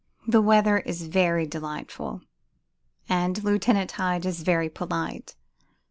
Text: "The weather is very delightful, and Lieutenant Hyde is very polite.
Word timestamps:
"The 0.27 0.41
weather 0.41 0.79
is 0.79 1.03
very 1.05 1.45
delightful, 1.45 2.21
and 3.07 3.43
Lieutenant 3.43 3.91
Hyde 3.91 4.25
is 4.25 4.41
very 4.41 4.67
polite. 4.67 5.35